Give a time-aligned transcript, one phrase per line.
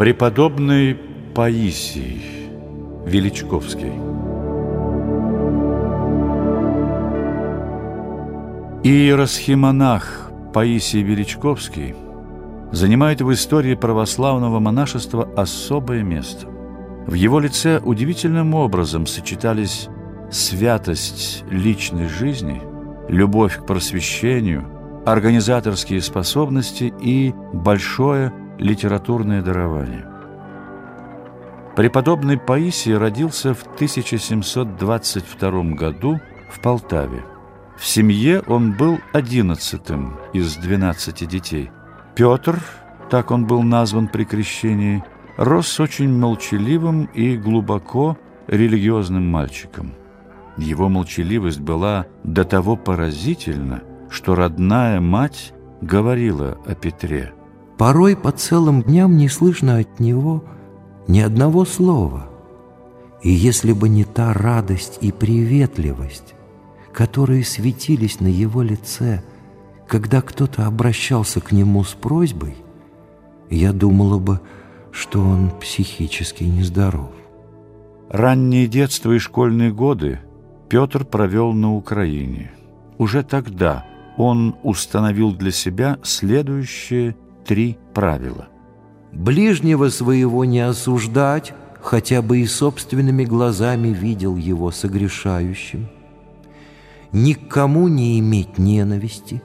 [0.00, 0.96] Преподобный
[1.34, 2.22] Паисий
[3.04, 3.92] Величковский
[8.82, 11.94] Иеросхимонах Паисий Величковский
[12.72, 16.46] занимает в истории православного монашества особое место.
[17.06, 19.90] В его лице удивительным образом сочетались
[20.30, 22.62] святость личной жизни,
[23.10, 24.64] любовь к просвещению,
[25.04, 30.06] организаторские способности и большое литературное дарование.
[31.76, 36.20] Преподобный Паисий родился в 1722 году
[36.50, 37.24] в Полтаве.
[37.78, 41.70] В семье он был одиннадцатым из двенадцати детей.
[42.14, 42.60] Петр,
[43.08, 45.02] так он был назван при крещении,
[45.38, 49.94] рос очень молчаливым и глубоко религиозным мальчиком.
[50.58, 57.32] Его молчаливость была до того поразительна, что родная мать говорила о Петре.
[57.80, 60.44] Порой по целым дням не слышно от него
[61.08, 62.28] ни одного слова.
[63.22, 66.34] И если бы не та радость и приветливость,
[66.92, 69.22] которые светились на его лице,
[69.88, 72.54] когда кто-то обращался к нему с просьбой,
[73.48, 74.42] я думала бы,
[74.92, 77.12] что он психически нездоров.
[78.10, 80.20] Раннее детство и школьные годы
[80.68, 82.52] Петр провел на Украине.
[82.98, 83.86] Уже тогда
[84.18, 88.48] он установил для себя следующие три правила.
[89.12, 95.88] «Ближнего своего не осуждать, хотя бы и собственными глазами видел его согрешающим»
[97.12, 99.42] ни к кому не иметь ненависти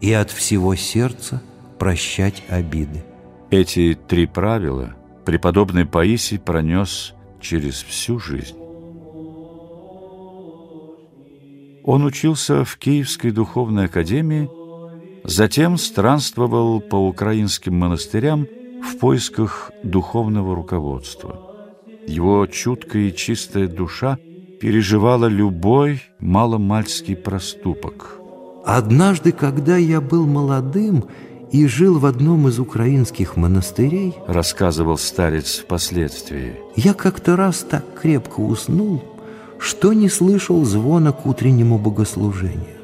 [0.00, 1.42] и от всего сердца
[1.78, 3.04] прощать обиды.
[3.50, 4.94] Эти три правила
[5.24, 8.56] преподобный Паисий пронес через всю жизнь.
[11.82, 14.48] Он учился в Киевской духовной академии,
[15.24, 18.46] затем странствовал по украинским монастырям
[18.82, 21.38] в поисках духовного руководства.
[22.06, 24.18] Его чуткая и чистая душа–
[24.60, 28.20] переживала любой маломальский проступок.
[28.64, 31.06] Однажды, когда я был молодым
[31.50, 38.40] и жил в одном из украинских монастырей, рассказывал старец впоследствии, я как-то раз так крепко
[38.40, 39.02] уснул,
[39.58, 42.79] что не слышал звона к утреннему богослужению.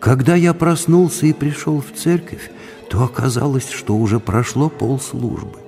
[0.00, 2.50] Когда я проснулся и пришел в церковь,
[2.88, 5.58] то оказалось, что уже прошло полслужбы.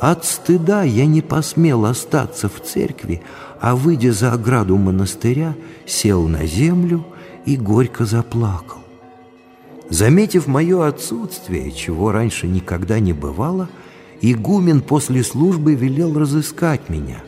[0.00, 3.22] От стыда я не посмел остаться в церкви,
[3.60, 5.54] а, выйдя за ограду монастыря,
[5.86, 7.04] сел на землю
[7.44, 8.78] и горько заплакал.
[9.90, 13.68] Заметив мое отсутствие, чего раньше никогда не бывало,
[14.20, 17.22] игумен после службы велел разыскать меня.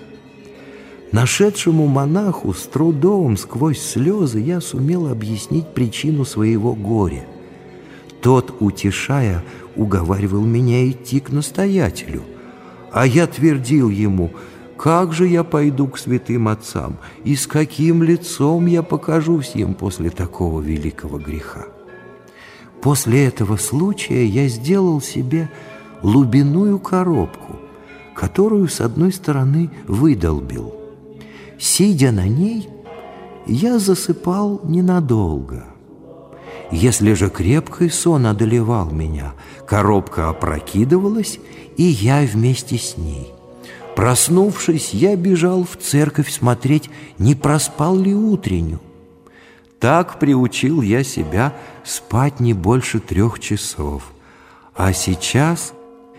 [1.12, 7.26] Нашедшему монаху с трудом сквозь слезы я сумел объяснить причину своего горя.
[8.21, 9.43] Тот, утешая,
[9.76, 12.22] уговаривал меня идти к настоятелю–
[12.93, 14.31] а я твердил ему,
[14.76, 20.10] как же я пойду к святым отцам, и с каким лицом я покажусь им после
[20.10, 21.66] такого великого греха.
[22.81, 25.50] После этого случая я сделал себе
[26.03, 27.56] лубиную коробку,
[28.15, 30.79] которую с одной стороны выдолбил.
[31.60, 32.71] Сидя на ней,
[33.47, 35.66] я засыпал ненадолго.
[36.71, 39.34] Если же крепкий сон одолевал меня,
[39.66, 41.38] коробка опрокидывалась,
[41.76, 43.31] и я вместе с ней.
[43.94, 46.88] Проснувшись, я бежал в церковь смотреть,
[47.19, 48.81] не проспал ли утреннюю.
[49.78, 51.53] Так приучил я себя
[51.84, 54.12] спать не больше трех часов.
[54.75, 55.75] А сейчас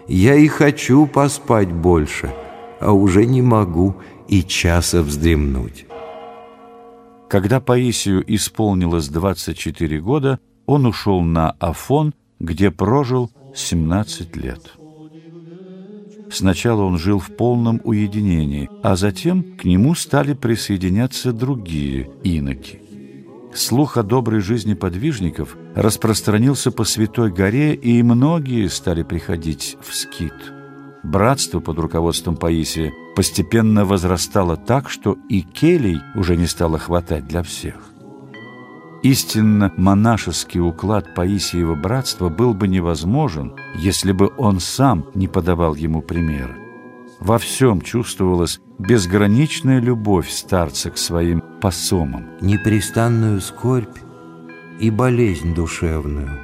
[0.07, 2.31] я и хочу поспать больше,
[2.79, 3.95] а уже не могу
[4.31, 5.85] и часа вздремнуть.
[7.29, 14.71] Когда Паисию исполнилось 24 года, он ушел на Афон, где прожил 17 лет.
[16.31, 22.81] Сначала он жил в полном уединении, а затем к нему стали присоединяться другие иноки.
[23.53, 30.60] Слух о доброй жизни подвижников распространился по Святой горе, и многие стали приходить в скит.
[31.03, 37.43] Братство под руководством Паисия постепенно возрастало так, что и келей уже не стало хватать для
[37.43, 37.75] всех.
[39.03, 46.03] Истинно монашеский уклад Паисиева братства был бы невозможен, если бы он сам не подавал ему
[46.03, 46.55] примера.
[47.19, 52.25] Во всем чувствовалась безграничная любовь старца к своим посомам.
[52.41, 53.97] Непрестанную скорбь
[54.79, 56.39] и болезнь душевную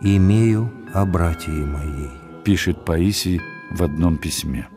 [0.00, 2.10] имею о братье моей,
[2.44, 4.68] пишет Паисий в одном письме.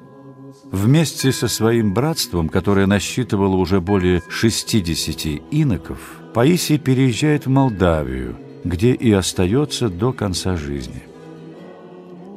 [0.72, 6.00] Вместе со своим братством, которое насчитывало уже более 60 иноков,
[6.34, 11.04] Паисий переезжает в Молдавию, где и остается до конца жизни.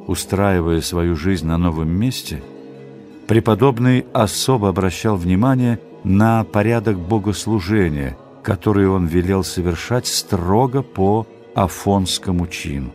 [0.07, 2.43] устраивая свою жизнь на новом месте,
[3.27, 11.25] преподобный особо обращал внимание на порядок богослужения, который он велел совершать строго по
[11.55, 12.91] афонскому чину.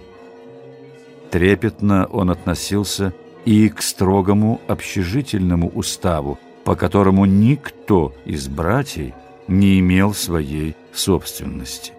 [1.33, 3.13] Трепетно он относился
[3.45, 9.15] и к строгому общежительному уставу, по которому никто из братьев
[9.49, 11.93] не имел своей собственности.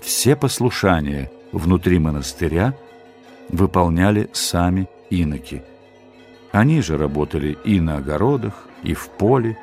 [0.00, 2.74] Все послушания внутри монастыря
[3.48, 5.62] выполняли сами иноки.
[6.52, 9.58] Они же работали и на огородах, и в поле,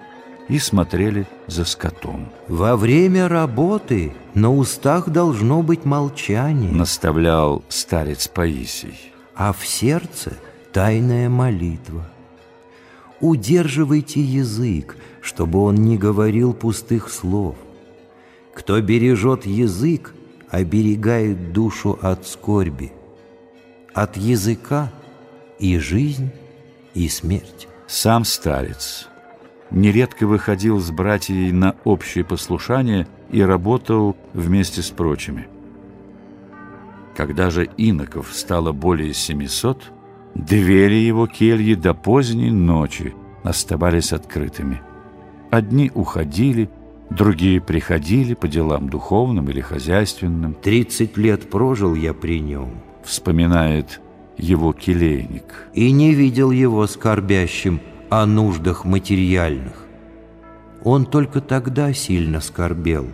[0.47, 2.29] и смотрели за скотом.
[2.47, 9.11] «Во время работы на устах должно быть молчание», наставлял старец Паисий.
[9.35, 10.33] «а в сердце
[10.77, 12.05] тайная молитва»
[13.19, 17.55] удерживайте язык, чтобы он не говорил пустых слов.
[18.53, 20.13] Кто бережет язык,
[20.51, 22.91] оберегает душу от скорби.
[23.95, 24.91] От языка
[25.57, 26.29] и жизнь,
[26.93, 27.67] и смерть.
[27.87, 29.07] Сам старец
[29.71, 35.47] нередко выходил с братьей на общее послушание и работал вместе с прочими.
[37.15, 39.91] Когда же иноков стало более семисот,
[40.37, 44.81] Двери его кельи до поздней ночи оставались открытыми.
[45.49, 46.69] Одни уходили,
[47.09, 50.53] другие приходили по делам духовным или хозяйственным.
[50.53, 52.69] «Тридцать лет прожил я при нем»,—
[53.03, 53.99] вспоминает
[54.37, 55.69] его келейник.
[55.73, 57.81] «И не видел его скорбящим
[58.11, 59.87] о нуждах материальных.
[60.83, 63.07] Он только тогда сильно скорбел,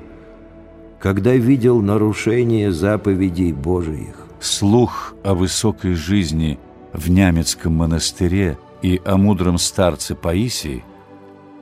[1.00, 4.28] когда видел нарушение заповедей Божиих.
[4.42, 6.60] Слух о высокой жизни—
[6.94, 10.84] в Нямецком монастыре и о мудром старце Паисии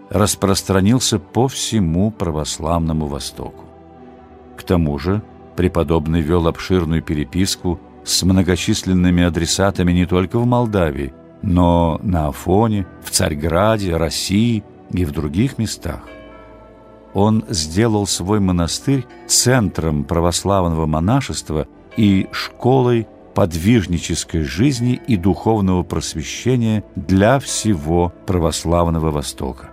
[0.09, 3.65] распространился по всему православному Востоку.
[4.57, 5.21] К тому же
[5.55, 13.11] преподобный вел обширную переписку с многочисленными адресатами не только в Молдавии, но на Афоне, в
[13.11, 16.01] Царьграде, России и в других местах.
[17.13, 21.67] Он сделал свой монастырь центром православного монашества
[21.97, 29.69] и школой подвижнической жизни и духовного просвещения для всего православного Востока.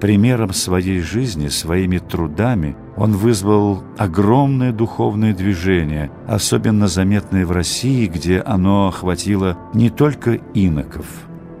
[0.00, 8.40] Примером своей жизни, своими трудами он вызвал огромное духовное движение, особенно заметное в России, где
[8.40, 11.06] оно охватило не только иноков,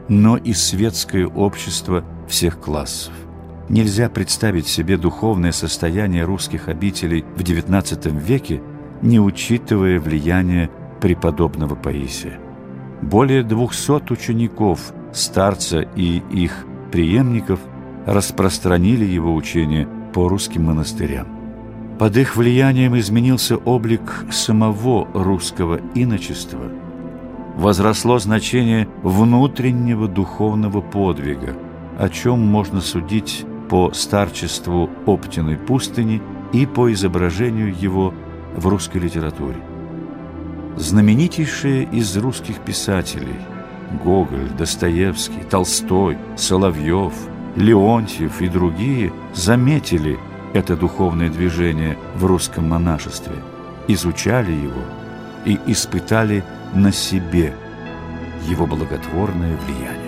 [0.08, 3.12] но и светское общество всех классов.
[3.68, 8.62] Нельзя представить себе духовное состояние русских обителей в XIX веке,
[9.02, 12.38] не учитывая влияние преподобного Паисия.
[13.02, 17.60] Более двухсот учеников старца и их преемников
[18.06, 21.26] распространили его учение по русским монастырям.
[21.98, 26.70] Под их влиянием изменился облик самого русского иночества.
[27.56, 31.56] Возросло значение внутреннего духовного подвига,
[31.98, 36.22] о чем можно судить по старчеству Оптиной пустыни
[36.52, 38.14] и по изображению его
[38.56, 39.58] в русской литературе.
[40.76, 43.36] Знаменитейшие из русских писателей–
[44.02, 47.12] Гоголь, Достоевский, Толстой, Соловьев,
[47.56, 50.18] Леонтьев и другие заметили
[50.54, 53.36] это духовное движение в русском монашестве,
[53.88, 54.82] изучали его
[55.44, 57.54] и испытали на себе
[58.48, 60.07] его благотворное влияние.